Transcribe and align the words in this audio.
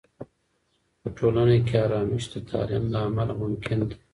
په 1.01 1.07
ټولنه 1.17 1.55
کې 1.67 1.75
آرامش 1.85 2.23
د 2.33 2.35
تعلیم 2.49 2.83
له 2.93 2.99
امله 3.07 3.33
ممکن 3.41 3.79
دی. 3.89 3.97